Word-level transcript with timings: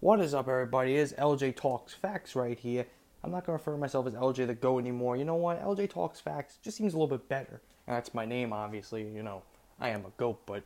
What 0.00 0.20
is 0.20 0.34
up, 0.34 0.46
everybody? 0.46 0.94
It 0.94 0.98
is 0.98 1.14
LJ 1.14 1.56
Talks 1.56 1.94
Facts 1.94 2.36
right 2.36 2.58
here. 2.58 2.84
I'm 3.24 3.30
not 3.30 3.46
going 3.46 3.58
to 3.58 3.62
refer 3.62 3.72
to 3.72 3.78
myself 3.78 4.06
as 4.06 4.12
LJ 4.12 4.46
the 4.46 4.54
Go 4.54 4.78
anymore. 4.78 5.16
You 5.16 5.24
know 5.24 5.36
what? 5.36 5.58
LJ 5.64 5.88
Talks 5.88 6.20
Facts 6.20 6.58
just 6.62 6.76
seems 6.76 6.92
a 6.92 6.98
little 6.98 7.16
bit 7.16 7.30
better. 7.30 7.62
And 7.86 7.96
that's 7.96 8.12
my 8.12 8.26
name, 8.26 8.52
obviously. 8.52 9.08
You 9.08 9.22
know, 9.22 9.42
I 9.80 9.88
am 9.88 10.04
a 10.04 10.10
goat, 10.18 10.42
but 10.44 10.64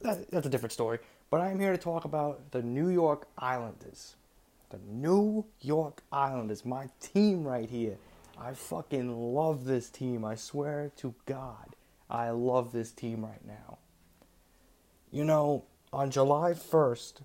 that, 0.00 0.28
that's 0.32 0.48
a 0.48 0.50
different 0.50 0.72
story. 0.72 0.98
But 1.30 1.42
I'm 1.42 1.60
here 1.60 1.70
to 1.70 1.78
talk 1.78 2.06
about 2.06 2.50
the 2.50 2.60
New 2.60 2.88
York 2.88 3.28
Islanders. 3.38 4.16
The 4.70 4.80
New 4.90 5.44
York 5.60 6.02
Islanders, 6.10 6.64
my 6.64 6.88
team 7.00 7.44
right 7.44 7.70
here. 7.70 7.96
I 8.36 8.52
fucking 8.52 9.32
love 9.32 9.64
this 9.64 9.90
team. 9.90 10.24
I 10.24 10.34
swear 10.34 10.90
to 10.96 11.14
God, 11.24 11.76
I 12.10 12.30
love 12.30 12.72
this 12.72 12.90
team 12.90 13.24
right 13.24 13.46
now. 13.46 13.78
You 15.12 15.22
know, 15.22 15.66
on 15.92 16.10
July 16.10 16.50
1st, 16.50 17.20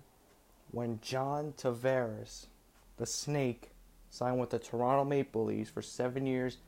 when 0.72 0.98
John 1.00 1.54
Tavares, 1.56 2.46
the 2.96 3.06
snake, 3.06 3.70
signed 4.10 4.40
with 4.40 4.50
the 4.50 4.58
Toronto 4.58 5.04
Maple 5.04 5.44
Leafs 5.44 5.70
for 5.70 5.82
seven 5.82 6.26
years, 6.26 6.58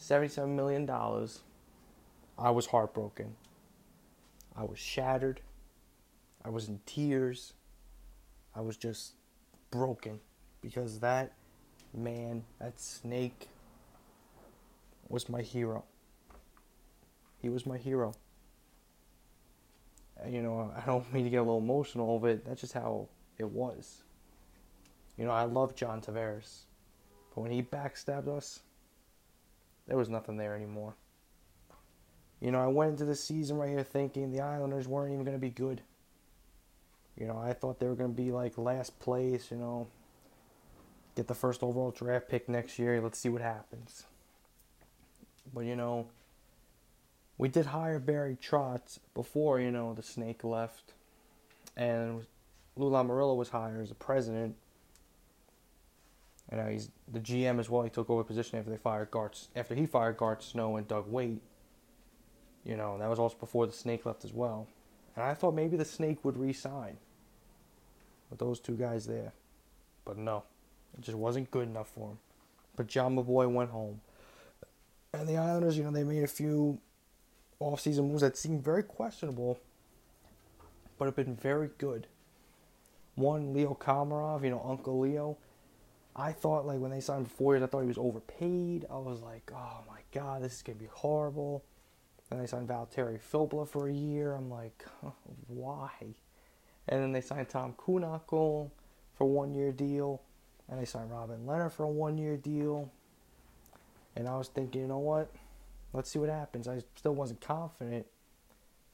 $77 0.00 0.48
million, 0.48 0.88
I 2.38 2.50
was 2.50 2.66
heartbroken. 2.66 3.34
I 4.56 4.64
was 4.64 4.78
shattered. 4.78 5.40
I 6.44 6.50
was 6.50 6.68
in 6.68 6.80
tears. 6.86 7.54
I 8.54 8.60
was 8.60 8.76
just 8.76 9.12
broken 9.70 10.20
because 10.60 11.00
that 11.00 11.32
man, 11.94 12.44
that 12.60 12.80
snake, 12.80 13.48
was 15.08 15.28
my 15.28 15.40
hero. 15.40 15.84
He 17.40 17.48
was 17.48 17.66
my 17.66 17.78
hero. 17.78 18.14
And, 20.22 20.34
you 20.34 20.42
know, 20.42 20.72
I 20.76 20.84
don't 20.84 21.10
mean 21.12 21.24
to 21.24 21.30
get 21.30 21.38
a 21.38 21.42
little 21.42 21.58
emotional, 21.58 22.18
but 22.18 22.44
that's 22.44 22.60
just 22.60 22.74
how 22.74 23.08
it 23.38 23.50
was. 23.50 24.02
You 25.16 25.24
know, 25.24 25.32
I 25.32 25.44
love 25.44 25.74
John 25.74 26.00
Tavares, 26.00 26.60
but 27.34 27.40
when 27.40 27.50
he 27.50 27.62
backstabbed 27.62 28.28
us, 28.28 28.60
there 29.86 29.96
was 29.96 30.08
nothing 30.08 30.36
there 30.36 30.54
anymore. 30.54 30.94
You 32.40 32.52
know, 32.52 32.60
I 32.60 32.68
went 32.68 32.92
into 32.92 33.04
the 33.04 33.16
season 33.16 33.56
right 33.56 33.70
here 33.70 33.82
thinking 33.82 34.30
the 34.30 34.40
Islanders 34.40 34.86
weren't 34.86 35.12
even 35.12 35.24
going 35.24 35.36
to 35.36 35.40
be 35.40 35.50
good. 35.50 35.82
You 37.16 37.26
know, 37.26 37.36
I 37.36 37.52
thought 37.52 37.80
they 37.80 37.86
were 37.88 37.96
going 37.96 38.14
to 38.14 38.16
be 38.16 38.30
like 38.30 38.56
last 38.56 39.00
place, 39.00 39.50
you 39.50 39.56
know, 39.56 39.88
get 41.16 41.26
the 41.26 41.34
first 41.34 41.64
overall 41.64 41.90
draft 41.90 42.28
pick 42.28 42.48
next 42.48 42.78
year. 42.78 43.00
Let's 43.00 43.18
see 43.18 43.28
what 43.28 43.42
happens. 43.42 44.04
But, 45.52 45.64
you 45.64 45.74
know, 45.74 46.06
we 47.36 47.48
did 47.48 47.66
hire 47.66 47.98
Barry 47.98 48.36
Trotz 48.40 49.00
before, 49.14 49.58
you 49.58 49.72
know, 49.72 49.94
the 49.94 50.02
snake 50.02 50.44
left. 50.44 50.92
And 51.76 52.26
Lou 52.78 52.90
Lamoriello 52.90 53.36
was 53.36 53.48
hired 53.48 53.82
as 53.82 53.88
the 53.88 53.94
president. 53.94 54.56
And 56.50 56.60
now 56.60 56.68
he's 56.68 56.90
the 57.12 57.20
GM 57.20 57.58
as 57.58 57.68
well. 57.68 57.82
He 57.82 57.90
took 57.90 58.08
over 58.08 58.24
position 58.24 58.58
after 58.58 58.70
they 58.70 58.78
fired 58.78 59.10
Garth, 59.10 59.48
after 59.54 59.74
he 59.74 59.86
fired 59.86 60.16
Garth 60.16 60.42
Snow 60.42 60.76
and 60.76 60.88
Doug 60.88 61.10
Weight. 61.10 61.42
You 62.64 62.76
know, 62.76 62.98
that 62.98 63.08
was 63.08 63.18
also 63.18 63.36
before 63.38 63.66
the 63.66 63.72
Snake 63.72 64.06
left 64.06 64.24
as 64.24 64.32
well. 64.32 64.66
And 65.14 65.24
I 65.24 65.34
thought 65.34 65.54
maybe 65.54 65.76
the 65.76 65.84
Snake 65.84 66.24
would 66.24 66.36
re-sign 66.36 66.96
with 68.30 68.38
those 68.38 68.60
two 68.60 68.76
guys 68.76 69.06
there, 69.06 69.32
but 70.04 70.18
no, 70.18 70.44
it 70.96 71.00
just 71.00 71.16
wasn't 71.16 71.50
good 71.50 71.66
enough 71.66 71.88
for 71.88 72.10
him. 72.10 72.18
But 72.76 72.86
John 72.86 73.16
Boy 73.16 73.48
went 73.48 73.70
home, 73.70 74.00
and 75.12 75.26
the 75.28 75.36
Islanders, 75.36 75.76
you 75.76 75.84
know, 75.84 75.90
they 75.90 76.04
made 76.04 76.22
a 76.22 76.28
few 76.28 76.78
off-season 77.58 78.08
moves 78.08 78.20
that 78.20 78.36
seemed 78.36 78.62
very 78.62 78.82
questionable, 78.82 79.58
but 80.98 81.06
have 81.06 81.16
been 81.16 81.34
very 81.34 81.70
good. 81.78 82.06
One, 83.18 83.52
Leo 83.52 83.76
Komarov, 83.78 84.44
you 84.44 84.50
know, 84.50 84.64
Uncle 84.64 85.00
Leo. 85.00 85.36
I 86.14 86.32
thought, 86.32 86.66
like, 86.66 86.78
when 86.78 86.92
they 86.92 87.00
signed 87.00 87.28
for 87.28 87.34
four 87.34 87.54
years, 87.54 87.64
I 87.64 87.66
thought 87.66 87.80
he 87.80 87.88
was 87.88 87.98
overpaid. 87.98 88.86
I 88.90 88.98
was 88.98 89.20
like, 89.22 89.50
oh 89.54 89.80
my 89.88 90.00
God, 90.12 90.42
this 90.42 90.54
is 90.54 90.62
going 90.62 90.78
to 90.78 90.84
be 90.84 90.90
horrible. 90.92 91.64
Then 92.30 92.38
they 92.38 92.46
signed 92.46 92.68
Valtteri 92.68 93.18
Filppula 93.20 93.68
for 93.68 93.88
a 93.88 93.92
year. 93.92 94.34
I'm 94.34 94.50
like, 94.50 94.84
why? 95.48 95.90
And 96.88 97.02
then 97.02 97.12
they 97.12 97.20
signed 97.20 97.48
Tom 97.48 97.74
Kuhnhackl 97.74 98.70
for 99.16 99.24
a 99.24 99.26
one 99.26 99.52
year 99.54 99.72
deal. 99.72 100.22
And 100.68 100.80
they 100.80 100.84
signed 100.84 101.10
Robin 101.10 101.44
Lehner 101.46 101.72
for 101.72 101.84
a 101.84 101.88
one 101.88 102.18
year 102.18 102.36
deal. 102.36 102.92
And 104.14 104.28
I 104.28 104.36
was 104.36 104.48
thinking, 104.48 104.82
you 104.82 104.86
know 104.86 104.98
what? 104.98 105.30
Let's 105.92 106.10
see 106.10 106.18
what 106.18 106.28
happens. 106.28 106.68
I 106.68 106.82
still 106.96 107.14
wasn't 107.14 107.40
confident. 107.40 108.06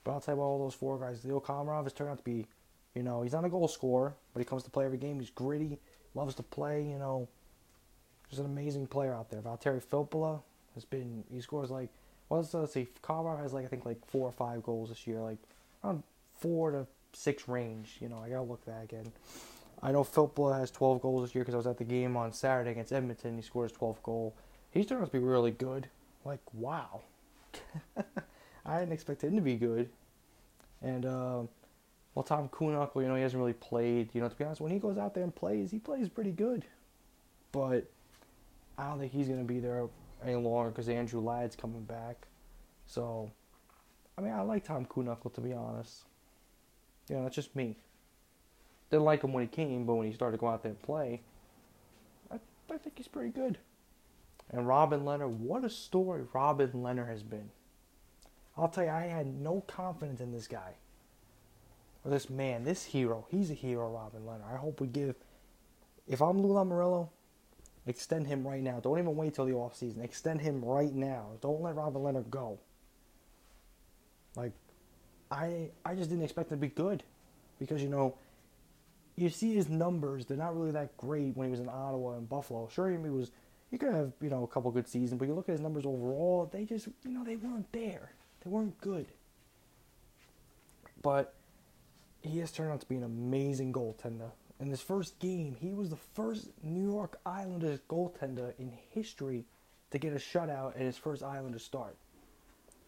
But 0.03 0.13
I'll 0.13 0.21
tell 0.21 0.35
you 0.35 0.41
about 0.41 0.49
all 0.49 0.59
those 0.65 0.75
four 0.75 0.99
guys. 0.99 1.25
Leo 1.25 1.41
Komarov 1.41 1.83
has 1.85 1.93
turned 1.93 2.11
out 2.11 2.19
to 2.19 2.25
be 2.25 2.47
you 2.95 3.03
know, 3.03 3.23
he's 3.23 3.33
not 3.33 3.45
a 3.45 3.49
goal 3.49 3.69
scorer, 3.69 4.15
but 4.33 4.41
he 4.41 4.45
comes 4.45 4.63
to 4.65 4.71
play 4.71 4.85
every 4.85 4.99
game. 4.99 5.19
He's 5.19 5.31
gritty, 5.31 5.79
loves 6.15 6.35
to 6.37 6.43
play. 6.43 6.83
You 6.83 6.99
know, 6.99 7.29
there's 8.31 8.39
an 8.39 8.47
amazing 8.47 8.87
player 8.87 9.15
out 9.15 9.31
there. 9.31 9.41
Valtteri 9.41 9.83
Filppula 9.83 10.41
has 10.75 10.85
been. 10.85 11.25
He 11.31 11.41
scores 11.41 11.71
like. 11.71 11.91
Well, 12.29 12.47
let's, 12.53 12.73
see. 12.73 12.89
Carver 13.03 13.37
has 13.37 13.53
like 13.53 13.65
I 13.65 13.69
think 13.69 13.85
like 13.85 14.05
four 14.07 14.27
or 14.27 14.33
five 14.33 14.63
goals 14.63 14.89
this 14.89 15.07
year, 15.07 15.21
like 15.21 15.39
around 15.83 16.03
four 16.39 16.71
to 16.71 16.87
six 17.13 17.49
range. 17.49 17.97
You 18.01 18.09
know, 18.09 18.19
I 18.19 18.29
gotta 18.29 18.43
look 18.43 18.65
that 18.65 18.85
again. 18.85 19.13
I 19.83 19.93
know 19.93 20.03
Filppula 20.03 20.59
has 20.59 20.71
12 20.71 21.03
goals 21.03 21.25
this 21.25 21.35
year 21.35 21.45
because 21.45 21.55
I 21.55 21.59
was 21.59 21.67
at 21.67 21.77
the 21.77 21.85
game 21.85 22.17
on 22.17 22.33
Saturday 22.33 22.71
against 22.71 22.93
Edmonton. 22.93 23.37
He 23.37 23.43
scores 23.43 23.71
12 23.73 24.03
goal. 24.03 24.35
He's 24.71 24.87
turned 24.87 25.03
out 25.03 25.07
to 25.07 25.13
be 25.13 25.19
really 25.19 25.51
good. 25.51 25.89
Like 26.25 26.41
wow, 26.55 27.03
I 28.67 28.79
didn't 28.79 28.93
expect 28.93 29.23
him 29.23 29.37
to 29.37 29.43
be 29.43 29.57
good. 29.57 29.91
And 30.81 31.05
uh, 31.05 31.43
well, 32.15 32.23
Tom 32.23 32.49
Kuhnhackl, 32.49 33.03
you 33.03 33.09
know, 33.09 33.17
he 33.17 33.23
hasn't 33.23 33.41
really 33.41 33.55
played. 33.55 34.11
You 34.13 34.21
know, 34.21 34.29
to 34.29 34.37
be 34.37 34.45
honest, 34.45 34.61
when 34.61 34.71
he 34.71 34.79
goes 34.79 34.99
out 34.99 35.15
there 35.15 35.25
and 35.25 35.35
plays, 35.35 35.71
he 35.71 35.79
plays 35.79 36.09
pretty 36.09 36.31
good. 36.31 36.65
But 37.51 37.91
I 38.79 38.89
don't 38.89 39.01
think 39.01 39.13
he's 39.13 39.27
going 39.27 39.41
to 39.41 39.45
be 39.45 39.59
there 39.59 39.87
any 40.25 40.37
longer 40.37 40.71
because 40.71 40.89
Andrew 40.89 41.21
Ladd's 41.21 41.57
coming 41.57 41.83
back. 41.83 42.27
So, 42.87 43.31
I 44.17 44.21
mean, 44.21 44.33
I 44.33 44.43
like 44.43 44.65
Tom 44.65 44.87
Kuhnhackl, 44.87 45.35
to 45.35 45.41
be 45.41 45.53
honest. 45.53 46.05
You 47.09 47.17
know, 47.17 47.25
that's 47.25 47.35
just 47.35 47.57
me. 47.57 47.77
Didn't 48.91 49.05
like 49.05 49.23
him 49.23 49.33
when 49.33 49.43
he 49.43 49.49
came, 49.49 49.85
but 49.85 49.95
when 49.95 50.07
he 50.07 50.13
started 50.13 50.37
to 50.37 50.41
go 50.41 50.49
out 50.49 50.63
there 50.63 50.71
and 50.71 50.83
play, 50.83 51.23
I, 52.31 52.37
I 52.71 52.79
think 52.79 52.97
he's 52.97 53.09
pretty 53.09 53.31
good. 53.31 53.59
And 54.51 54.69
Robin 54.69 55.01
Lehner, 55.01 55.29
what 55.29 55.65
a 55.65 55.71
story 55.71 56.23
Robin 56.33 56.71
Lehner 56.71 57.09
has 57.09 57.23
been. 57.23 57.51
I'll 58.57 58.69
tell 58.69 58.85
you, 58.85 58.91
I 58.91 59.07
had 59.07 59.27
no 59.27 59.65
confidence 59.67 60.21
in 60.21 60.31
this 60.31 60.47
guy 60.47 60.75
or 62.05 62.11
this 62.11 62.29
man, 62.29 62.65
this 62.65 62.85
hero. 62.85 63.27
He's 63.31 63.51
a 63.51 63.55
hero, 63.55 63.91
Robin 63.91 64.23
Lehner. 64.23 64.53
I 64.53 64.57
hope 64.57 64.81
we 64.81 64.87
give. 64.87 65.17
If 66.07 66.21
I'm 66.21 66.43
Lou 66.43 66.51
Lamoriello, 66.51 67.09
extend 67.87 68.27
him 68.27 68.47
right 68.47 68.63
now. 68.63 68.79
Don't 68.81 68.99
even 68.99 69.17
wait 69.17 69.35
till 69.35 69.47
the 69.47 69.55
off 69.55 69.75
season. 69.75 70.03
Extend 70.03 70.43
him 70.43 70.63
right 70.63 70.93
now. 70.93 71.31
Don't 71.41 71.63
let 71.63 71.77
Robin 71.77 72.03
Lehner 72.03 72.29
go. 72.29 72.59
Like, 74.37 74.53
I 75.31 75.71
I 75.85 75.95
just 75.95 76.11
didn't 76.11 76.25
expect 76.25 76.53
him 76.53 76.59
to 76.59 76.61
be 76.61 76.69
good, 76.69 77.03
because 77.59 77.83
you 77.83 77.89
know. 77.89 78.17
You 79.17 79.31
see 79.31 79.55
his 79.55 79.69
numbers; 79.69 80.27
they're 80.27 80.37
not 80.37 80.57
really 80.57 80.73
that 80.73 80.97
great 80.97 81.37
when 81.37 81.47
he 81.47 81.51
was 81.53 81.61
in 81.61 81.69
Ottawa 81.69 82.17
and 82.17 82.29
Buffalo. 82.29 82.69
Sure, 82.69 82.91
he 82.91 82.97
was 82.97 83.31
he 83.71 83.79
could 83.79 83.95
have 83.95 84.13
you 84.21 84.29
know 84.29 84.43
a 84.43 84.47
couple 84.49 84.71
good 84.73 84.89
seasons, 84.89 85.21
but 85.21 85.29
you 85.29 85.35
look 85.35 85.49
at 85.49 85.53
his 85.53 85.61
numbers 85.61 85.87
overall; 85.87 86.51
they 86.53 86.65
just 86.65 86.89
you 87.05 87.13
know 87.13 87.23
they 87.23 87.37
weren't 87.37 87.71
there. 87.73 88.11
They 88.43 88.51
weren't 88.51 88.77
good. 88.81 89.07
But 91.01 91.33
he 92.25 92.39
has 92.39 92.51
turned 92.51 92.73
out 92.73 92.81
to 92.81 92.89
be 92.89 92.97
an 92.97 93.05
amazing 93.05 93.73
goaltender. 93.73 94.31
In 94.59 94.71
his 94.71 94.81
first 94.81 95.19
game, 95.19 95.57
he 95.61 95.75
was 95.75 95.91
the 95.91 95.97
first 95.97 96.49
New 96.63 96.91
York 96.91 97.19
Islanders 97.27 97.81
goaltender 97.89 98.55
in 98.59 98.73
history 98.91 99.45
to 99.91 99.99
get 99.99 100.13
a 100.13 100.17
shutout 100.17 100.77
in 100.77 100.87
his 100.87 100.97
first 100.97 101.23
Islanders 101.23 101.65
start. 101.65 101.97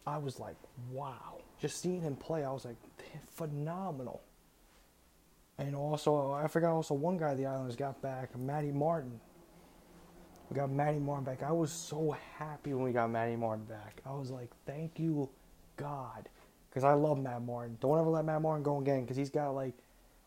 I 0.07 0.19
was 0.19 0.41
like, 0.41 0.57
wow. 0.91 1.41
Just 1.61 1.83
seeing 1.83 2.01
him 2.01 2.17
play, 2.17 2.45
I 2.45 2.51
was 2.51 2.65
like, 2.65 2.77
phenomenal. 3.31 4.23
And 5.59 5.75
also, 5.75 6.33
I 6.33 6.47
forgot 6.49 6.73
also 6.73 6.95
one 6.95 7.19
guy 7.19 7.35
the 7.35 7.47
Islanders 7.47 7.77
got 7.77 8.01
back, 8.01 8.37
Matty 8.39 8.73
Martin. 8.73 9.21
We 10.49 10.57
got 10.57 10.71
Matty 10.71 10.99
Martin 10.99 11.25
back. 11.25 11.43
I 11.43 11.53
was 11.53 11.73
so 11.73 12.17
happy 12.39 12.73
when 12.73 12.85
we 12.85 12.93
got 12.93 13.11
Matty 13.11 13.37
Martin 13.37 13.65
back. 13.65 14.01
I 14.07 14.15
was 14.15 14.31
like, 14.31 14.51
thank 14.65 14.99
you, 14.99 15.29
God 15.77 16.29
because 16.77 16.85
I 16.85 16.93
love 16.93 17.19
Matt 17.19 17.41
Martin. 17.41 17.79
Don't 17.81 17.99
ever 17.99 18.11
let 18.11 18.27
Matt 18.27 18.43
Martin 18.43 18.63
go 18.63 18.79
again 18.79 19.01
because 19.01 19.17
he's 19.17 19.31
got 19.31 19.53
like, 19.53 19.73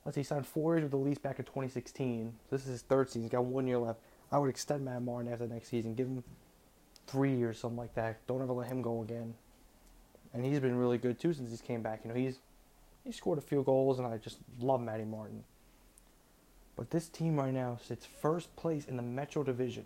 let's 0.03 0.15
see, 0.15 0.21
he 0.21 0.25
signed 0.25 0.47
four 0.47 0.73
years 0.73 0.81
with 0.81 0.89
the 0.89 0.97
Leafs 0.97 1.19
back 1.19 1.37
in 1.37 1.45
2016. 1.45 2.33
This 2.49 2.61
is 2.61 2.67
his 2.69 2.81
third 2.81 3.07
season. 3.07 3.21
He's 3.21 3.29
got 3.29 3.45
one 3.45 3.67
year 3.67 3.77
left. 3.77 3.99
I 4.31 4.39
would 4.39 4.49
extend 4.49 4.83
Matt 4.83 5.03
Martin 5.03 5.31
after 5.31 5.45
the 5.45 5.53
next 5.53 5.67
season. 5.67 5.93
Give 5.93 6.07
him 6.07 6.23
three 7.05 7.35
years, 7.35 7.57
or 7.57 7.59
something 7.59 7.77
like 7.77 7.93
that. 7.93 8.25
Don't 8.25 8.41
ever 8.41 8.51
let 8.51 8.67
him 8.67 8.81
go 8.81 9.03
again. 9.03 9.35
And 10.33 10.43
he's 10.43 10.59
been 10.59 10.75
really 10.75 10.97
good 10.97 11.19
too 11.19 11.33
since 11.33 11.51
he's 11.51 11.61
came 11.61 11.83
back. 11.83 12.01
You 12.03 12.09
know, 12.09 12.15
he's 12.15 12.39
he 13.03 13.11
scored 13.11 13.37
a 13.37 13.41
few 13.41 13.61
goals, 13.61 13.99
and 13.99 14.07
I 14.07 14.17
just 14.17 14.39
love 14.59 14.81
Matty 14.81 15.05
Martin. 15.05 15.43
But 16.75 16.89
this 16.89 17.09
team 17.09 17.39
right 17.39 17.53
now 17.53 17.77
sits 17.79 18.07
first 18.07 18.55
place 18.55 18.87
in 18.87 18.97
the 18.97 19.03
Metro 19.03 19.43
Division, 19.43 19.85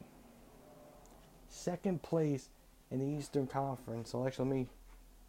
second 1.50 2.04
place 2.04 2.48
in 2.90 3.00
the 3.00 3.18
Eastern 3.20 3.48
Conference. 3.48 4.12
So 4.12 4.26
actually, 4.26 4.48
let 4.48 4.56
me 4.56 4.68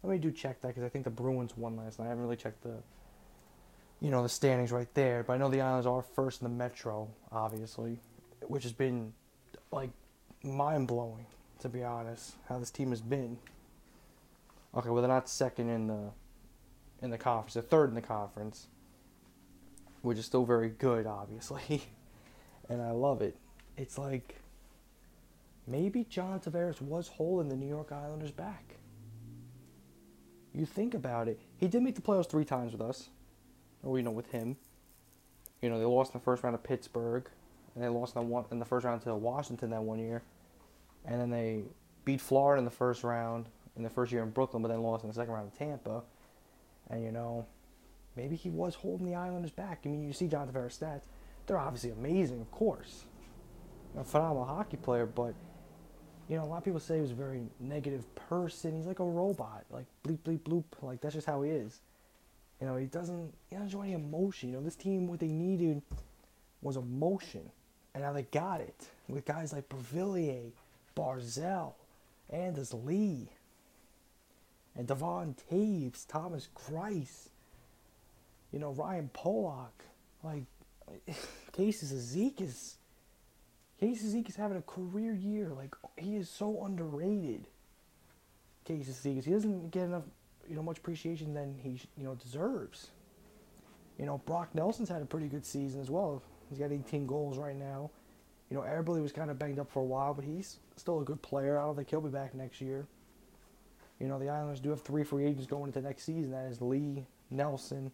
let 0.05 0.13
me 0.13 0.17
do 0.19 0.31
check 0.31 0.61
that 0.61 0.69
because 0.69 0.83
I 0.83 0.89
think 0.89 1.03
the 1.03 1.09
Bruins 1.09 1.57
won 1.57 1.75
last 1.77 1.99
night. 1.99 2.05
I 2.05 2.09
haven't 2.09 2.23
really 2.23 2.35
checked 2.35 2.63
the 2.63 2.77
you 4.01 4.11
know, 4.11 4.21
the 4.21 4.29
standings 4.29 4.71
right 4.71 4.93
there. 4.93 5.23
But 5.23 5.33
I 5.33 5.37
know 5.37 5.49
the 5.49 5.61
Islanders 5.61 5.87
are 5.87 6.01
first 6.01 6.41
in 6.41 6.45
the 6.45 6.53
Metro, 6.53 7.07
obviously, 7.31 7.99
which 8.41 8.63
has 8.63 8.73
been 8.73 9.13
like 9.71 9.89
mind 10.43 10.87
blowing 10.87 11.25
to 11.59 11.69
be 11.69 11.83
honest. 11.83 12.35
How 12.47 12.59
this 12.59 12.71
team 12.71 12.91
has 12.91 13.01
been. 13.01 13.37
Okay, 14.75 14.89
well 14.89 15.01
they're 15.01 15.11
not 15.11 15.29
second 15.29 15.69
in 15.69 15.87
the 15.87 16.11
in 17.01 17.09
the 17.09 17.17
conference. 17.17 17.53
They're 17.53 17.63
third 17.63 17.89
in 17.89 17.95
the 17.95 18.01
conference, 18.01 18.67
which 20.01 20.17
is 20.17 20.25
still 20.25 20.45
very 20.45 20.69
good, 20.69 21.07
obviously, 21.07 21.83
and 22.69 22.81
I 22.81 22.91
love 22.91 23.21
it. 23.21 23.35
It's 23.77 23.97
like 23.97 24.35
maybe 25.65 26.03
John 26.03 26.39
Tavares 26.39 26.81
was 26.81 27.07
holding 27.07 27.49
the 27.49 27.55
New 27.55 27.67
York 27.67 27.91
Islanders 27.91 28.31
back. 28.31 28.75
You 30.55 30.65
think 30.65 30.93
about 30.93 31.27
it. 31.27 31.39
He 31.57 31.67
did 31.67 31.81
make 31.81 31.95
the 31.95 32.01
playoffs 32.01 32.29
three 32.29 32.45
times 32.45 32.71
with 32.71 32.81
us, 32.81 33.09
or 33.83 33.97
you 33.97 34.03
know, 34.03 34.11
with 34.11 34.31
him. 34.31 34.55
You 35.61 35.69
know, 35.69 35.77
they 35.77 35.85
lost 35.85 36.13
in 36.13 36.19
the 36.19 36.23
first 36.23 36.43
round 36.43 36.55
of 36.55 36.63
Pittsburgh, 36.63 37.29
and 37.73 37.83
they 37.83 37.89
lost 37.89 38.15
in 38.15 38.21
the 38.21 38.27
one 38.27 38.45
in 38.51 38.59
the 38.59 38.65
first 38.65 38.85
round 38.85 39.01
to 39.01 39.15
Washington 39.15 39.69
that 39.71 39.83
one 39.83 39.99
year, 39.99 40.21
and 41.03 41.19
then 41.19 41.29
they 41.29 41.63
beat 42.05 42.21
Florida 42.21 42.59
in 42.59 42.65
the 42.65 42.71
first 42.71 43.03
round 43.03 43.47
in 43.75 43.83
the 43.83 43.89
first 43.89 44.13
year 44.13 44.23
in 44.23 44.29
Brooklyn, 44.29 44.61
but 44.61 44.69
then 44.69 44.81
lost 44.81 45.03
in 45.03 45.09
the 45.09 45.13
second 45.13 45.33
round 45.33 45.51
of 45.51 45.57
Tampa. 45.57 46.03
And 46.89 47.03
you 47.03 47.11
know, 47.11 47.45
maybe 48.15 48.37
he 48.37 48.49
was 48.49 48.75
holding 48.75 49.05
the 49.05 49.15
Islanders 49.15 49.51
back. 49.51 49.81
I 49.85 49.89
mean, 49.89 50.03
you 50.03 50.13
see 50.13 50.27
John 50.27 50.47
Tavares' 50.47 50.79
stats; 50.79 51.03
they're 51.47 51.59
obviously 51.59 51.89
amazing, 51.91 52.39
of 52.39 52.49
course. 52.51 53.03
A 53.97 54.05
phenomenal 54.05 54.45
hockey 54.45 54.77
player, 54.77 55.05
but 55.05 55.33
you 56.27 56.35
know, 56.37 56.43
a 56.43 56.45
lot 56.45 56.57
of 56.57 56.63
people 56.65 56.79
say 56.79 56.95
he 56.95 57.01
was 57.01 57.11
a 57.11 57.15
very 57.15 57.43
negative 57.59 58.03
person. 58.15 58.75
He's 58.75 58.87
like 58.87 58.99
a 58.99 59.05
robot, 59.05 59.65
like 59.69 59.85
bleep 60.03 60.19
bleep 60.19 60.39
bloop. 60.39 60.63
Like 60.81 61.01
that's 61.01 61.13
just 61.13 61.27
how 61.27 61.43
he 61.43 61.51
is. 61.51 61.79
You 62.59 62.67
know, 62.67 62.77
he 62.77 62.85
doesn't 62.85 63.33
he 63.49 63.55
doesn't 63.55 63.69
show 63.69 63.81
any 63.81 63.93
emotion. 63.93 64.49
You 64.49 64.55
know, 64.55 64.63
this 64.63 64.75
team 64.75 65.07
what 65.07 65.19
they 65.19 65.27
needed 65.27 65.81
was 66.61 66.77
emotion, 66.77 67.51
and 67.93 68.03
now 68.03 68.13
they 68.13 68.23
got 68.23 68.61
it 68.61 68.87
with 69.07 69.25
guys 69.25 69.53
like 69.53 69.69
Beauvillier, 69.69 70.51
Barzal, 70.95 71.73
Anders 72.31 72.73
Lee, 72.73 73.29
and 74.75 74.87
Devon 74.87 75.35
Toews, 75.51 76.07
Thomas 76.07 76.47
Greiss, 76.55 77.29
you 78.51 78.59
know, 78.59 78.71
Ryan 78.71 79.09
Pulock, 79.13 79.83
like 80.23 80.43
Casey 81.51 81.85
Cizikas. 81.85 82.75
Casey 83.79 84.07
Cizikas 84.07 84.29
is 84.29 84.35
having 84.35 84.57
a 84.57 84.61
career 84.61 85.13
year. 85.13 85.51
Like 85.55 85.75
he 85.97 86.15
is 86.15 86.29
so 86.29 86.63
underrated. 86.63 87.47
Casey 88.63 88.91
Cizikas, 88.91 89.25
he 89.25 89.31
doesn't 89.31 89.71
get 89.71 89.83
enough, 89.83 90.03
you 90.49 90.55
know, 90.55 90.63
much 90.63 90.77
appreciation 90.77 91.33
than 91.33 91.57
he 91.61 91.79
you 91.97 92.03
know 92.03 92.15
deserves. 92.15 92.91
You 93.97 94.05
know, 94.05 94.19
Brock 94.25 94.53
Nelson's 94.53 94.89
had 94.89 95.01
a 95.01 95.05
pretty 95.05 95.27
good 95.27 95.45
season 95.45 95.81
as 95.81 95.89
well. 95.89 96.21
He's 96.49 96.59
got 96.59 96.71
18 96.71 97.07
goals 97.07 97.37
right 97.37 97.55
now. 97.55 97.91
You 98.49 98.57
know, 98.57 98.63
Eberle 98.63 99.01
was 99.01 99.11
kind 99.11 99.31
of 99.31 99.39
banged 99.39 99.57
up 99.57 99.71
for 99.71 99.79
a 99.79 99.85
while, 99.85 100.13
but 100.13 100.23
he's 100.23 100.59
still 100.75 100.99
a 100.99 101.03
good 101.03 101.21
player. 101.21 101.57
I 101.57 101.63
don't 101.63 101.75
think 101.75 101.89
he'll 101.89 102.01
be 102.01 102.09
back 102.09 102.35
next 102.35 102.61
year. 102.61 102.85
You 103.99 104.07
know, 104.07 104.19
the 104.19 104.29
Islanders 104.29 104.59
do 104.59 104.69
have 104.69 104.81
three 104.81 105.03
free 105.03 105.25
agents 105.25 105.47
going 105.47 105.67
into 105.67 105.81
next 105.81 106.03
season. 106.03 106.31
That 106.31 106.45
is 106.45 106.61
Lee, 106.61 107.05
Nelson, 107.31 107.91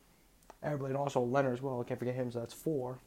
Eberle, 0.63 0.87
and 0.87 0.97
also 0.97 1.23
Lehner 1.23 1.53
as 1.53 1.61
well. 1.61 1.79
I 1.79 1.83
can't 1.83 1.99
forget 1.99 2.15
him, 2.15 2.31
so 2.31 2.39
that's 2.39 2.53
four. 2.53 2.97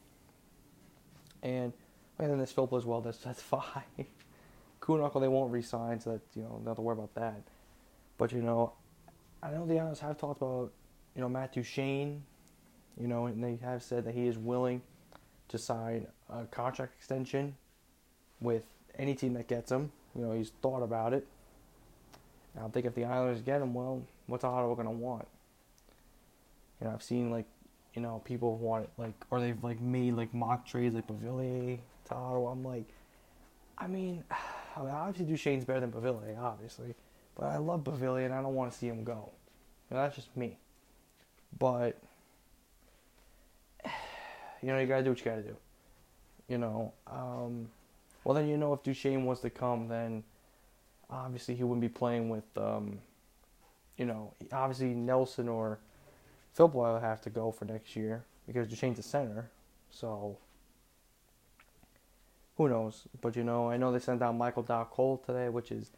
And, 1.43 1.73
and 2.19 2.29
then 2.29 2.37
there's 2.37 2.51
Philip 2.51 2.73
as 2.73 2.85
well. 2.85 3.01
That's 3.01 3.17
that's 3.17 3.41
five. 3.55 3.83
Kuhnhackl 4.81 5.21
they 5.21 5.27
won't 5.27 5.51
resign, 5.51 5.99
so 5.99 6.13
that 6.13 6.21
you 6.35 6.43
know 6.43 6.61
not 6.63 6.75
to 6.75 6.81
worry 6.81 6.93
about 6.93 7.15
that. 7.15 7.41
But 8.17 8.31
you 8.31 8.41
know, 8.41 8.73
I 9.41 9.51
know 9.51 9.65
the 9.65 9.79
Islanders 9.79 9.99
have 9.99 10.17
talked 10.17 10.41
about 10.41 10.71
you 11.15 11.21
know 11.21 11.29
Matt 11.29 11.53
Duchene, 11.53 12.23
you 12.99 13.07
know, 13.07 13.25
and 13.25 13.43
they 13.43 13.57
have 13.57 13.83
said 13.83 14.05
that 14.05 14.13
he 14.13 14.27
is 14.27 14.37
willing 14.37 14.81
to 15.49 15.57
sign 15.57 16.07
a 16.29 16.45
contract 16.45 16.93
extension 16.97 17.55
with 18.39 18.63
any 18.97 19.15
team 19.15 19.33
that 19.33 19.47
gets 19.47 19.71
him. 19.71 19.91
You 20.15 20.21
know, 20.25 20.31
he's 20.31 20.51
thought 20.61 20.81
about 20.81 21.13
it. 21.13 21.27
I 22.61 22.67
think 22.69 22.85
if 22.85 22.95
the 22.95 23.03
Islanders 23.03 23.41
get 23.41 23.61
him, 23.61 23.73
well, 23.73 24.01
what's 24.27 24.45
Ottawa 24.45 24.73
going 24.75 24.87
to 24.87 24.91
want? 24.91 25.27
You 26.79 26.87
know, 26.87 26.93
I've 26.93 27.03
seen 27.03 27.29
like, 27.29 27.45
you 27.93 28.01
know, 28.01 28.21
people 28.23 28.55
want 28.55 28.85
it 28.85 28.89
like, 28.97 29.13
or 29.29 29.41
they've 29.41 29.61
like 29.61 29.81
made 29.81 30.13
like 30.13 30.33
mock 30.33 30.65
trades 30.65 30.95
like 30.95 31.07
Beauvillier 31.07 31.79
to 32.05 32.15
Ottawa. 32.15 32.51
I'm 32.51 32.63
like, 32.63 32.87
I 33.77 33.87
mean, 33.87 34.23
I 34.75 34.81
mean 34.81 34.89
obviously 34.89 35.33
Duchene's 35.33 35.65
better 35.65 35.81
than 35.81 35.91
Beauvillier, 35.91 36.39
obviously, 36.39 36.95
but 37.35 37.45
I 37.45 37.57
love 37.57 37.83
Beauvillier. 37.83 38.31
I 38.31 38.41
don't 38.41 38.55
want 38.55 38.71
to 38.71 38.77
see 38.77 38.87
him 38.87 39.03
go. 39.03 39.31
You 39.89 39.97
know, 39.97 40.03
that's 40.03 40.15
just 40.15 40.35
me. 40.35 40.57
But 41.57 41.97
you 44.61 44.69
know, 44.69 44.79
you 44.79 44.87
gotta 44.87 45.03
do 45.03 45.11
what 45.11 45.19
you 45.19 45.25
gotta 45.25 45.43
do. 45.43 45.55
You 46.47 46.57
know, 46.59 46.93
um, 47.07 47.69
well 48.23 48.35
then 48.35 48.47
you 48.47 48.57
know 48.57 48.73
if 48.73 48.83
Duchene 48.83 49.25
was 49.25 49.39
to 49.41 49.49
come, 49.49 49.87
then 49.87 50.23
obviously 51.09 51.55
he 51.55 51.63
wouldn't 51.63 51.81
be 51.81 51.89
playing 51.89 52.29
with, 52.29 52.45
um, 52.57 52.99
you 53.97 54.05
know, 54.05 54.33
obviously 54.51 54.93
Nelson 54.93 55.47
or 55.47 55.79
Phil 56.53 56.67
will 56.69 56.99
have 56.99 57.21
to 57.21 57.29
go 57.29 57.51
for 57.51 57.65
next 57.65 57.95
year 57.95 58.23
because 58.47 58.67
Duchene's 58.67 58.99
a 58.99 59.03
center. 59.03 59.49
So 59.89 60.37
who 62.57 62.69
knows? 62.69 63.07
But 63.21 63.35
you 63.35 63.43
know, 63.43 63.69
I 63.69 63.77
know 63.77 63.91
they 63.91 63.99
sent 63.99 64.21
out 64.21 64.35
Michael 64.35 64.63
Dal 64.63 64.85
Colle 64.85 65.21
today, 65.25 65.49
which 65.49 65.71
is 65.71 65.91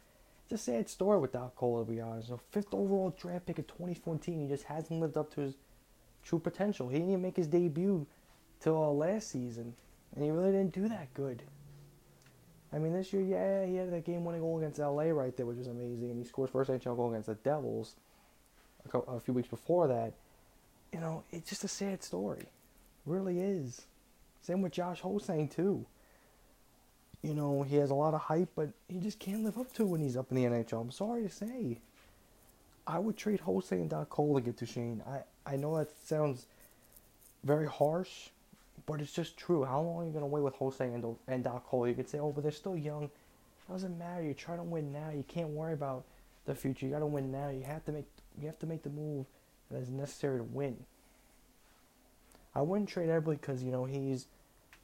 it's 0.50 0.62
a 0.62 0.64
sad 0.64 0.88
story 0.88 1.18
with 1.18 1.32
Dal 1.32 1.52
Colle 1.56 1.84
to 1.84 1.90
be 1.90 2.00
honest. 2.00 2.28
So 2.28 2.40
fifth 2.50 2.72
overall 2.72 3.14
draft 3.18 3.46
pick 3.46 3.58
of 3.58 3.66
2014, 3.66 4.40
he 4.40 4.48
just 4.48 4.64
hasn't 4.64 5.00
lived 5.00 5.16
up 5.16 5.32
to 5.34 5.42
his 5.42 5.54
true 6.24 6.38
potential. 6.38 6.88
He 6.88 6.96
didn't 6.96 7.10
even 7.10 7.22
make 7.22 7.36
his 7.36 7.46
debut 7.46 8.06
till 8.60 8.82
uh, 8.82 8.88
last 8.88 9.30
season, 9.30 9.74
and 10.14 10.24
he 10.24 10.30
really 10.30 10.52
didn't 10.52 10.74
do 10.74 10.88
that 10.88 11.12
good. 11.14 11.42
I 12.72 12.78
mean, 12.78 12.92
this 12.92 13.12
year, 13.12 13.22
yeah, 13.22 13.64
he 13.64 13.76
had 13.76 13.90
that 13.92 14.04
game-winning 14.04 14.42
goal 14.42 14.58
against 14.58 14.78
LA 14.78 15.04
right 15.04 15.34
there, 15.36 15.46
which 15.46 15.56
was 15.56 15.68
amazing, 15.68 16.10
and 16.10 16.18
he 16.18 16.24
scored 16.24 16.50
first 16.50 16.70
NHL 16.70 16.96
goal 16.96 17.10
against 17.10 17.28
the 17.28 17.34
Devils 17.36 17.94
a, 18.92 18.98
a 18.98 19.20
few 19.20 19.32
weeks 19.32 19.48
before 19.48 19.88
that. 19.88 20.12
You 20.92 21.00
know, 21.00 21.24
it's 21.30 21.48
just 21.48 21.64
a 21.64 21.68
sad 21.68 22.02
story, 22.02 22.40
it 22.40 22.48
really 23.06 23.40
is. 23.40 23.86
Same 24.42 24.60
with 24.62 24.72
Josh 24.72 25.00
Ho-Sang 25.00 25.48
too. 25.48 25.86
You 27.22 27.34
know, 27.34 27.62
he 27.62 27.76
has 27.76 27.90
a 27.90 27.94
lot 27.94 28.14
of 28.14 28.20
hype, 28.20 28.50
but 28.54 28.70
he 28.88 29.00
just 29.00 29.18
can't 29.18 29.42
live 29.42 29.58
up 29.58 29.72
to 29.74 29.84
when 29.84 30.00
he's 30.00 30.16
up 30.16 30.30
in 30.30 30.36
the 30.36 30.44
NHL. 30.44 30.80
I'm 30.80 30.90
sorry 30.90 31.22
to 31.22 31.28
say. 31.28 31.78
I 32.86 32.98
would 32.98 33.16
trade 33.16 33.40
Ho-Sang 33.40 33.80
and 33.80 33.90
Dal 33.90 34.06
Colle 34.06 34.36
to 34.36 34.40
get 34.40 34.56
Duchene. 34.56 35.02
I 35.06 35.20
I 35.44 35.56
know 35.56 35.76
that 35.76 35.88
sounds 36.04 36.46
very 37.44 37.66
harsh, 37.66 38.28
but 38.86 39.00
it's 39.00 39.12
just 39.12 39.36
true. 39.36 39.64
How 39.64 39.80
long 39.80 40.02
are 40.02 40.06
you 40.06 40.10
going 40.10 40.22
to 40.22 40.26
wait 40.26 40.42
with 40.42 40.54
Ho-Sang 40.54 40.94
and, 40.94 41.16
and 41.26 41.44
Dal 41.44 41.62
Colle? 41.66 41.88
You 41.88 41.94
could 41.94 42.08
say, 42.08 42.18
oh, 42.18 42.32
but 42.32 42.42
they're 42.42 42.52
still 42.52 42.76
young. 42.76 43.04
It 43.04 43.72
doesn't 43.72 43.98
matter. 43.98 44.22
You're 44.22 44.34
trying 44.34 44.58
to 44.58 44.64
win 44.64 44.92
now. 44.92 45.10
You 45.10 45.24
can't 45.26 45.48
worry 45.48 45.72
about 45.72 46.04
the 46.46 46.54
future. 46.54 46.86
You 46.86 46.92
got 46.92 47.00
to 47.00 47.06
win 47.06 47.30
now. 47.30 47.48
You 47.48 47.62
have 47.64 47.84
to 47.86 47.92
make 47.92 48.06
you 48.40 48.46
have 48.46 48.58
to 48.60 48.66
make 48.66 48.82
the 48.82 48.90
move 48.90 49.26
that 49.70 49.78
is 49.78 49.90
necessary 49.90 50.38
to 50.38 50.44
win. 50.44 50.76
I 52.54 52.62
wouldn't 52.62 52.88
trade 52.88 53.08
Eberle 53.08 53.40
because 53.40 53.62
you 53.62 53.70
know 53.70 53.84
he's, 53.84 54.26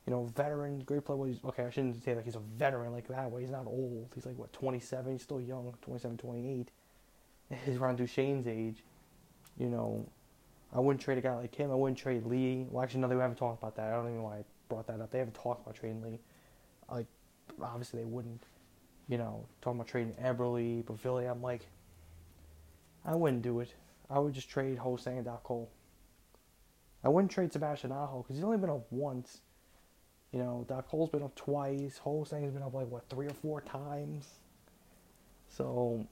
you 0.06 0.10
know, 0.12 0.24
veteran, 0.36 0.80
great 0.80 1.04
player. 1.04 1.16
Well, 1.16 1.28
he's, 1.28 1.42
okay, 1.44 1.64
I 1.64 1.70
shouldn't 1.70 2.04
say 2.04 2.14
like 2.14 2.24
he's 2.24 2.36
a 2.36 2.42
veteran 2.58 2.92
like 2.92 3.08
that 3.08 3.30
way. 3.30 3.42
He's 3.42 3.50
not 3.50 3.66
old. 3.66 4.08
He's 4.14 4.26
like 4.26 4.36
what 4.36 4.52
27. 4.52 5.12
He's 5.12 5.22
still 5.22 5.40
young, 5.40 5.74
27, 5.82 6.18
28. 6.18 6.70
He's 7.66 7.76
around 7.76 7.98
Duchene's 7.98 8.46
age. 8.46 8.82
You 9.58 9.68
know, 9.68 10.08
I 10.74 10.80
wouldn't 10.80 11.00
trade 11.00 11.18
a 11.18 11.20
guy 11.20 11.34
like 11.34 11.54
him. 11.54 11.70
I 11.70 11.74
wouldn't 11.74 11.98
trade 11.98 12.24
Lee. 12.24 12.66
Well, 12.68 12.82
actually, 12.82 13.00
no, 13.00 13.08
they 13.08 13.16
haven't 13.16 13.36
talked 13.36 13.62
about 13.62 13.76
that. 13.76 13.92
I 13.92 13.96
don't 13.96 14.06
even 14.06 14.18
know 14.18 14.24
why 14.24 14.38
I 14.38 14.44
brought 14.68 14.86
that 14.88 15.00
up. 15.00 15.10
They 15.10 15.18
haven't 15.18 15.34
talked 15.34 15.62
about 15.62 15.76
trading 15.76 16.02
Lee. 16.02 16.18
Like, 16.90 17.06
obviously, 17.62 18.00
they 18.00 18.06
wouldn't. 18.06 18.42
You 19.08 19.18
know, 19.18 19.46
talking 19.60 19.78
about 19.78 19.88
trading 19.88 20.14
Eberle, 20.14 20.82
Beauvillier. 20.84 21.30
I'm 21.30 21.42
like, 21.42 21.66
I 23.04 23.14
wouldn't 23.14 23.42
do 23.42 23.60
it. 23.60 23.74
I 24.10 24.18
would 24.18 24.32
just 24.32 24.48
trade 24.48 24.78
Ho-Sang 24.78 25.16
and 25.16 25.24
Dal 25.24 25.40
Colle. 25.44 25.70
I 27.04 27.08
wouldn't 27.08 27.30
trade 27.30 27.52
Sebastian 27.52 27.92
Aho 27.92 28.22
because 28.22 28.36
he's 28.36 28.44
only 28.44 28.56
been 28.56 28.70
up 28.70 28.86
once. 28.90 29.42
You 30.34 30.40
know, 30.40 30.64
Dal 30.68 30.82
Colle's 30.82 31.10
been 31.10 31.22
up 31.22 31.36
twice. 31.36 31.98
Ho-Sang's 31.98 32.52
been 32.52 32.62
up 32.62 32.74
like 32.74 32.88
what 32.88 33.08
three 33.08 33.26
or 33.26 33.34
four 33.34 33.60
times. 33.60 34.26
So, 35.48 36.04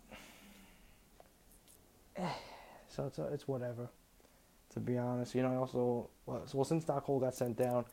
so 2.88 3.07
it's 3.07 3.19
uh, 3.19 3.31
it's 3.33 3.49
whatever 3.49 3.88
to 4.73 4.81
be 4.81 4.99
honest. 4.99 5.35
You 5.35 5.43
know, 5.43 5.52
I 5.52 5.57
also, 5.57 6.09
well, 6.26 6.64
since 6.64 6.85
Dal 6.85 7.00
Colle 7.00 7.21
got 7.21 7.35
sent 7.35 7.57
down, 7.57 7.85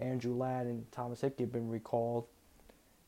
Andrew 0.00 0.34
Ladd 0.34 0.66
and 0.66 0.90
Thomas 0.92 1.20
Hickey 1.20 1.44
have 1.44 1.52
been 1.52 1.68
recalled. 1.68 2.26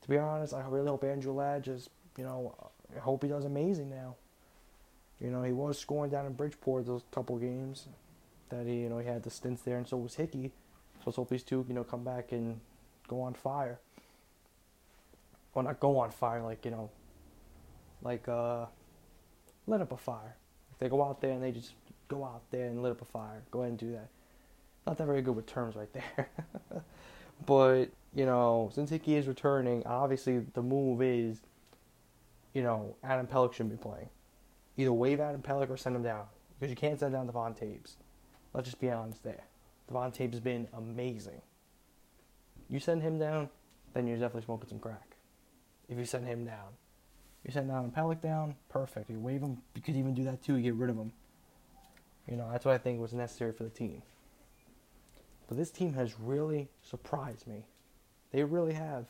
To 0.03 0.09
be 0.09 0.19
honest, 0.19 0.55
I 0.55 0.61
really 0.69 0.89
hope 0.89 1.05
Andrew 1.05 1.33
Ladd 1.33 1.65
just, 1.65 1.91
you 2.17 2.25
know, 2.25 2.55
I 2.97 3.01
hope 3.01 3.23
he 3.23 3.29
does 3.29 3.45
amazing 3.45 3.91
now. 3.91 4.17
You 5.21 5.31
know, 5.31 5.43
he 5.43 5.53
was 5.53 5.79
scoring 5.79 6.11
down 6.11 6.27
in 6.27 6.33
Bridgeport 6.33 6.87
those 6.87 7.03
couple 7.11 7.37
games 7.39 7.89
that 8.51 8.67
he, 8.67 8.77
you 8.77 8.89
know, 8.89 8.99
he 8.99 9.07
had 9.07 9.25
the 9.25 9.31
stints 9.31 9.63
there, 9.63 9.77
and 9.77 9.87
so 9.87 9.97
was 9.97 10.15
Hickey. 10.15 10.53
Let's 11.09 11.17
hope 11.17 11.31
these 11.31 11.43
two, 11.43 11.65
you 11.67 11.75
know, 11.75 11.85
come 11.85 12.05
back 12.05 12.33
and 12.33 12.61
go 13.09 13.23
on 13.23 13.33
fire. 13.33 13.81
Well, 15.55 15.65
not 15.65 15.81
go 15.81 15.97
on 15.97 16.11
fire, 16.11 16.43
like, 16.43 16.67
you 16.67 16.71
know, 16.71 16.91
like, 18.03 18.29
uh, 18.29 18.67
let 19.67 19.81
up 19.81 19.91
a 19.91 19.97
fire. 19.97 20.37
If 20.71 20.79
they 20.79 20.91
go 20.91 21.03
out 21.03 21.23
there 21.23 21.31
and 21.31 21.43
they 21.43 21.51
just 21.51 21.73
go 22.09 22.27
out 22.27 22.43
there 22.51 22.67
and 22.67 22.83
lit 22.83 22.93
up 22.93 23.01
a 23.01 23.07
fire. 23.07 23.41
Go 23.51 23.61
ahead 23.61 23.71
and 23.71 23.79
do 23.79 23.93
that. 23.93 24.11
not 24.87 24.99
that 24.99 25.07
very 25.07 25.23
good 25.23 25.35
with 25.35 25.47
terms 25.47 25.77
right 25.77 25.91
there. 25.95 26.29
but, 27.47 27.87
you 28.15 28.27
know, 28.27 28.71
since 28.75 28.91
Hickey 28.91 29.15
is 29.15 29.27
returning, 29.27 29.83
obviously 29.87 30.41
the 30.53 30.63
move 30.63 31.01
is, 31.01 31.41
you 32.53 32.63
know, 32.63 32.97
Adam 33.03 33.27
Pelech 33.27 33.55
shouldn't 33.55 33.71
be 33.71 33.83
playing. 33.83 34.11
Either 34.77 34.93
waive 34.93 35.21
Adam 35.21 35.41
Pelech 35.41 35.71
or 35.71 35.79
send 35.79 35.97
him 35.97 36.03
down. 36.03 36.27
Because 36.61 36.69
you 36.69 36.77
can't 36.77 37.01
send 37.01 37.15
down 37.15 37.27
the 37.27 37.33
Devon 37.33 37.55
Toews. 37.55 37.97
Let's 38.53 38.67
just 38.67 38.79
be 38.79 38.91
honest 38.91 39.25
there. 39.25 39.45
Devon 39.89 40.13
has 40.33 40.41
been 40.41 40.69
amazing. 40.77 41.41
You 42.69 42.79
send 42.79 43.03
him 43.03 43.19
down, 43.19 43.49
then 43.95 44.07
you're 44.07 44.19
definitely 44.19 44.43
smoking 44.43 44.69
some 44.69 44.79
crack. 44.79 45.17
If 45.89 45.99
you 45.99 46.05
send 46.05 46.27
him 46.27 46.45
down. 46.45 46.77
You 47.45 47.53
send 47.53 47.71
Adam 47.71 47.91
Pelech 47.91 48.21
down, 48.21 48.57
perfect. 48.69 49.09
You 49.09 49.19
waive 49.19 49.41
him, 49.41 49.59
you 49.75 49.81
could 49.81 49.97
even 49.97 50.15
do 50.15 50.25
that 50.25 50.43
too, 50.43 50.57
you 50.57 50.63
get 50.63 50.75
rid 50.75 50.91
of 50.91 50.97
him. 50.97 51.13
You 52.29 52.37
know, 52.37 52.49
that's 52.53 52.65
what 52.65 52.75
I 52.75 52.79
think 52.79 53.01
was 53.01 53.15
necessary 53.15 53.53
for 53.53 53.65
the 53.65 53.71
team. 53.71 54.03
But 55.47 55.57
this 55.57 55.71
team 55.71 55.95
has 55.95 56.21
really 56.21 56.69
surprised 56.83 57.47
me. 57.47 57.65
They 58.33 58.45
really 58.45 58.75
have. 58.75 59.07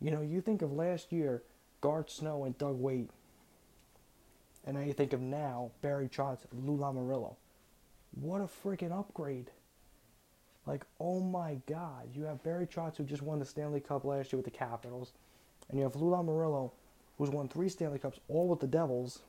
You 0.00 0.10
know, 0.10 0.22
you 0.22 0.40
think 0.40 0.62
of 0.62 0.72
last 0.72 1.12
year, 1.12 1.42
Garth 1.82 2.08
Snow 2.08 2.44
and 2.44 2.56
Doug 2.56 2.80
Weight. 2.80 3.10
And 4.64 4.76
now 4.76 4.82
you 4.82 4.94
think 4.94 5.12
of 5.12 5.20
now, 5.20 5.72
Barry 5.82 6.08
Trotz, 6.08 6.46
Lou 6.52 6.78
Lamoriello. 6.78 7.36
What 8.14 8.40
a 8.40 8.48
freaking 8.66 8.96
upgrade. 8.96 9.50
Like, 10.66 10.84
oh 10.98 11.20
my 11.20 11.58
God. 11.66 12.08
You 12.14 12.24
have 12.24 12.42
Barry 12.42 12.66
Trotz, 12.66 12.96
who 12.96 13.04
just 13.04 13.22
won 13.22 13.38
the 13.38 13.44
Stanley 13.44 13.80
Cup 13.80 14.04
last 14.04 14.32
year 14.32 14.38
with 14.38 14.44
the 14.44 14.56
Capitals. 14.56 15.12
And 15.68 15.78
you 15.78 15.84
have 15.84 15.96
Lou 15.96 16.10
Lamoriello, 16.10 16.72
who's 17.18 17.30
won 17.30 17.48
three 17.48 17.68
Stanley 17.68 17.98
Cups, 17.98 18.20
all 18.28 18.48
with 18.48 18.60
the 18.60 18.66
Devils 18.66 19.20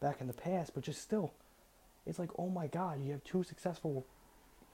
back 0.00 0.20
in 0.20 0.26
the 0.26 0.32
past, 0.32 0.72
but 0.74 0.82
just 0.82 1.02
still. 1.02 1.32
It's 2.06 2.18
like, 2.18 2.30
oh 2.38 2.48
my 2.48 2.66
God, 2.66 3.02
you 3.02 3.12
have 3.12 3.24
two 3.24 3.42
successful 3.42 4.06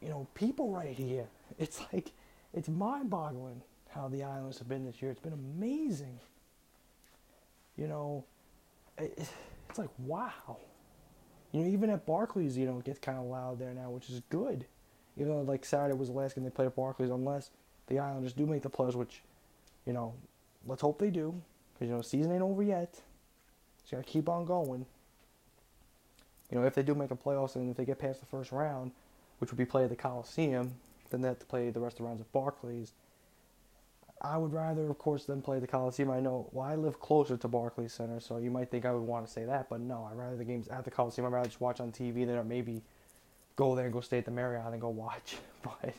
you 0.04 0.10
know, 0.10 0.26
people 0.34 0.70
right 0.70 0.94
here. 0.94 1.26
It's 1.56 1.80
like, 1.92 2.10
it's 2.52 2.68
mind 2.68 3.10
boggling 3.10 3.62
how 3.88 4.08
the 4.08 4.24
Islanders 4.24 4.58
have 4.58 4.68
been 4.68 4.84
this 4.84 5.00
year. 5.00 5.12
It's 5.12 5.20
been 5.20 5.32
amazing. 5.32 6.18
You 7.76 7.86
know, 7.86 8.24
it's 8.98 9.30
like, 9.78 9.90
wow. 9.98 10.58
You 11.54 11.60
know, 11.60 11.68
even 11.68 11.88
at 11.90 12.04
Barclays, 12.04 12.58
you 12.58 12.66
know, 12.66 12.78
it 12.78 12.84
gets 12.84 12.98
kind 12.98 13.16
of 13.16 13.26
loud 13.26 13.60
there 13.60 13.72
now, 13.72 13.88
which 13.88 14.10
is 14.10 14.20
good. 14.28 14.66
Even 15.16 15.28
though, 15.28 15.42
like, 15.42 15.64
Saturday 15.64 15.96
was 15.96 16.08
the 16.08 16.14
last 16.14 16.34
game 16.34 16.42
they 16.42 16.50
played 16.50 16.66
at 16.66 16.74
Barclays, 16.74 17.10
unless 17.10 17.50
the 17.86 18.00
Islanders 18.00 18.32
do 18.32 18.44
make 18.44 18.62
the 18.62 18.68
playoffs, 18.68 18.96
which, 18.96 19.22
you 19.86 19.92
know, 19.92 20.14
let's 20.66 20.82
hope 20.82 20.98
they 20.98 21.10
do. 21.10 21.40
Because, 21.72 21.88
you 21.88 21.94
know, 21.94 22.02
season 22.02 22.32
ain't 22.32 22.42
over 22.42 22.64
yet. 22.64 23.00
Just 23.82 23.92
got 23.92 23.98
to 23.98 24.02
keep 24.02 24.28
on 24.28 24.44
going. 24.44 24.84
You 26.50 26.58
know, 26.58 26.66
if 26.66 26.74
they 26.74 26.82
do 26.82 26.96
make 26.96 27.10
the 27.10 27.14
playoffs 27.14 27.54
and 27.54 27.70
if 27.70 27.76
they 27.76 27.84
get 27.84 28.00
past 28.00 28.18
the 28.18 28.26
first 28.26 28.50
round, 28.50 28.90
which 29.38 29.52
would 29.52 29.58
be 29.58 29.64
played 29.64 29.84
at 29.84 29.90
the 29.90 29.96
Coliseum, 29.96 30.74
then 31.10 31.20
they 31.20 31.28
have 31.28 31.38
to 31.38 31.46
play 31.46 31.70
the 31.70 31.78
rest 31.78 31.94
of 31.94 31.98
the 31.98 32.04
rounds 32.08 32.20
at 32.20 32.32
Barclays. 32.32 32.92
I 34.24 34.38
would 34.38 34.54
rather, 34.54 34.88
of 34.88 34.96
course, 34.96 35.26
than 35.26 35.42
play 35.42 35.58
the 35.58 35.66
Coliseum. 35.66 36.10
I 36.10 36.18
know, 36.18 36.48
well, 36.50 36.66
I 36.66 36.76
live 36.76 36.98
closer 36.98 37.36
to 37.36 37.46
Barclays 37.46 37.92
Center, 37.92 38.20
so 38.20 38.38
you 38.38 38.50
might 38.50 38.70
think 38.70 38.86
I 38.86 38.92
would 38.92 39.02
want 39.02 39.26
to 39.26 39.30
say 39.30 39.44
that, 39.44 39.68
but 39.68 39.80
no, 39.80 40.08
I'd 40.10 40.16
rather 40.16 40.34
the 40.34 40.46
games 40.46 40.66
at 40.68 40.82
the 40.82 40.90
Coliseum. 40.90 41.26
I'd 41.26 41.32
rather 41.32 41.46
just 41.46 41.60
watch 41.60 41.78
on 41.78 41.92
TV 41.92 42.26
than 42.26 42.48
maybe 42.48 42.80
go 43.54 43.74
there 43.74 43.84
and 43.84 43.92
go 43.92 44.00
stay 44.00 44.16
at 44.16 44.24
the 44.24 44.30
Marriott 44.30 44.72
and 44.72 44.80
go 44.80 44.88
watch. 44.88 45.36
But 45.62 45.94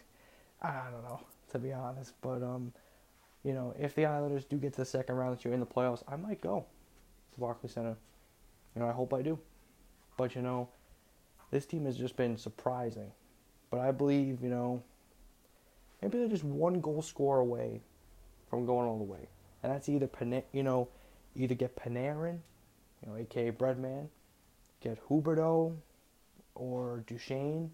I 0.61 0.89
don't 0.91 1.03
know, 1.03 1.19
to 1.51 1.59
be 1.59 1.71
honest. 1.71 2.13
But 2.21 2.43
um, 2.43 2.71
you 3.43 3.53
know, 3.53 3.75
if 3.79 3.95
the 3.95 4.05
Islanders 4.05 4.45
do 4.45 4.57
get 4.57 4.73
to 4.73 4.81
the 4.81 4.85
second 4.85 5.15
round 5.15 5.35
that 5.35 5.43
you're 5.43 5.53
in 5.53 5.59
the 5.59 5.65
playoffs, 5.65 6.03
I 6.07 6.15
might 6.15 6.41
go 6.41 6.65
to 7.33 7.39
Barclays 7.39 7.73
Center. 7.73 7.95
You 8.75 8.81
know, 8.81 8.87
I 8.87 8.91
hope 8.91 9.13
I 9.13 9.23
do. 9.23 9.39
But 10.17 10.35
you 10.35 10.43
know, 10.43 10.69
this 11.49 11.65
team 11.65 11.85
has 11.85 11.97
just 11.97 12.15
been 12.15 12.37
surprising. 12.37 13.11
But 13.71 13.79
I 13.79 13.91
believe, 13.91 14.41
you 14.41 14.49
know, 14.49 14.83
maybe 16.01 16.19
they're 16.19 16.27
just 16.27 16.43
one 16.43 16.79
goal 16.79 17.01
score 17.01 17.39
away 17.39 17.81
from 18.49 18.65
going 18.65 18.87
all 18.87 18.97
the 18.97 19.03
way. 19.03 19.27
And 19.63 19.71
that's 19.71 19.89
either, 19.89 20.09
you 20.51 20.63
know, 20.63 20.87
either 21.35 21.55
get 21.55 21.75
Panarin, 21.75 22.39
you 23.01 23.09
know, 23.09 23.17
aka 23.17 23.51
Breadman, 23.51 24.07
get 24.81 25.03
Huberdeau 25.07 25.75
or 26.53 27.03
Duchene, 27.07 27.71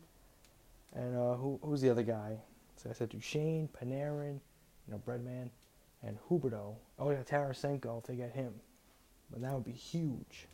and 0.93 1.17
uh, 1.17 1.35
who, 1.35 1.59
who's 1.63 1.81
the 1.81 1.89
other 1.89 2.03
guy? 2.03 2.37
So 2.77 2.89
I 2.89 2.93
said 2.93 3.09
Duchene, 3.09 3.69
Panarin, 3.79 4.39
you 4.87 4.93
know, 4.93 5.01
Breadman, 5.05 5.49
and 6.03 6.17
Huberdeau. 6.29 6.75
Oh 6.97 7.11
yeah, 7.11 7.23
Tarasenko 7.23 7.99
if 7.99 8.07
they 8.07 8.15
get 8.15 8.31
him. 8.31 8.53
But 9.29 9.41
that 9.41 9.53
would 9.53 9.65
be 9.65 9.71
huge. 9.71 10.47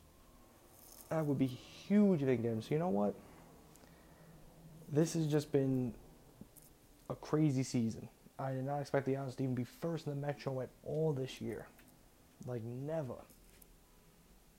That 1.09 1.25
would 1.25 1.39
be 1.39 1.47
huge 1.47 2.21
if 2.21 2.27
they 2.27 2.36
get 2.36 2.51
him. 2.51 2.62
So 2.62 2.69
you 2.71 2.79
know 2.79 2.89
what? 2.89 3.15
this 4.91 5.13
has 5.13 5.27
just 5.27 5.51
been 5.51 5.93
a 7.09 7.15
crazy 7.15 7.63
season. 7.63 8.07
I 8.39 8.51
did 8.51 8.65
not 8.65 8.79
expect 8.79 9.06
the 9.06 9.15
Islanders 9.15 9.36
to 9.36 9.44
even 9.44 9.56
be 9.56 9.63
first 9.63 10.08
in 10.08 10.20
the 10.20 10.27
Metro 10.27 10.62
at 10.62 10.70
all 10.84 11.12
this 11.13 11.41
year. 11.41 11.67
Like, 12.46 12.63
never. 12.63 13.15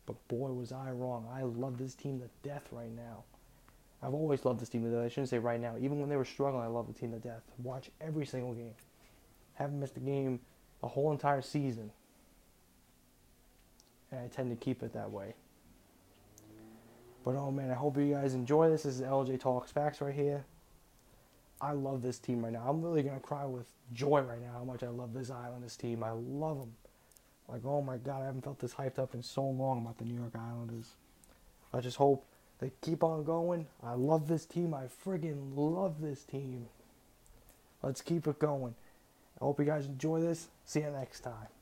But 0.07 0.17
boy, 0.29 0.49
was 0.53 0.73
I 0.73 0.91
wrong. 0.91 1.27
I 1.33 1.43
love 1.43 1.79
this 1.79 1.95
team 1.95 2.21
to 2.21 2.49
death 2.49 2.69
right 2.73 2.91
now. 2.91 3.25
I've 4.03 4.15
always 4.15 4.45
loved 4.45 4.61
this 4.61 4.69
team 4.69 4.85
to 4.85 4.91
death. 4.91 5.05
I 5.05 5.09
shouldn't 5.09 5.29
say 5.29 5.39
right 5.39 5.61
now. 5.61 5.75
Even 5.79 6.01
when 6.01 6.09
they 6.09 6.17
were 6.17 6.25
struggling, 6.25 6.63
I 6.63 6.69
love 6.69 6.87
the 6.87 6.99
team 6.99 7.13
to 7.13 7.19
death. 7.19 7.43
Watch 7.63 7.91
every 8.01 8.27
single 8.27 8.55
game. 8.55 8.75
Haven't 9.55 9.79
missed 9.79 9.97
a 9.97 10.01
game 10.01 10.41
the 10.81 10.89
whole 10.89 11.13
entire 11.13 11.43
season. 11.43 11.91
And 14.11 14.21
I 14.21 14.29
tend 14.29 14.51
to 14.51 14.57
keep 14.57 14.83
it 14.83 14.93
that 14.95 15.11
way. 15.11 15.35
But 17.25 17.37
oh 17.37 17.51
man, 17.51 17.71
I 17.71 17.75
hope 17.75 17.97
you 17.99 18.15
guys 18.15 18.35
enjoy 18.35 18.71
this. 18.71 18.85
This 18.85 18.97
is 18.97 19.03
LJ 19.03 19.41
Talks 19.41 19.71
Facts 19.71 20.01
right 20.01 20.15
here. 20.15 20.47
I 21.61 21.73
love 21.73 22.03
this 22.03 22.19
team 22.19 22.45
right 22.45 22.53
now. 22.53 22.65
I'm 22.67 22.83
really 22.83 23.03
gonna 23.03 23.21
cry 23.21 23.45
with 23.45 23.67
joy 23.93 24.21
right 24.21 24.41
now 24.41 24.53
how 24.53 24.65
much 24.65 24.83
I 24.83 24.89
love 24.89 25.13
this 25.13 25.31
Islanders 25.31 25.77
team. 25.77 26.05
I 26.05 26.11
love 26.11 26.59
them. 26.59 26.73
Like 27.49 27.65
oh 27.65 27.83
my 27.83 27.97
god, 27.97 28.23
I 28.23 28.27
haven't 28.27 28.45
felt 28.45 28.59
this 28.59 28.75
hyped 28.75 28.99
up 28.99 29.15
in 29.15 29.23
so 29.23 29.45
long 29.45 29.83
about 29.83 29.99
the 29.99 30.05
New 30.05 30.19
York 30.19 30.35
Islanders. 30.35 30.95
I 31.73 31.81
just 31.81 31.97
hope 31.97 32.25
they 32.61 32.73
keep 32.81 33.03
on 33.03 33.25
going. 33.25 33.67
I 33.83 33.95
love 33.95 34.29
this 34.29 34.45
team. 34.45 34.75
I 34.75 34.85
friggin' 35.05 35.57
love 35.57 36.01
this 36.01 36.25
team. 36.25 36.67
Let's 37.83 38.01
keep 38.01 38.27
it 38.27 38.39
going. 38.39 38.75
I 39.41 39.45
hope 39.45 39.61
you 39.61 39.65
guys 39.65 39.87
enjoy 39.87 40.21
this. 40.21 40.49
See 40.65 40.81
you 40.81 40.91
next 40.91 41.21
time. 41.21 41.58